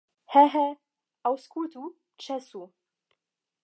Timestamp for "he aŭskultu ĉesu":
0.55-2.67